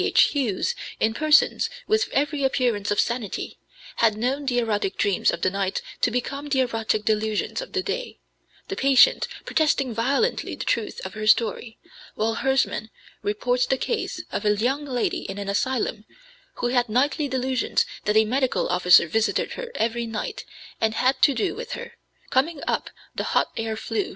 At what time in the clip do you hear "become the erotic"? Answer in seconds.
6.09-7.05